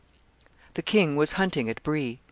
[0.73, 2.17] The king was hunting at Brie.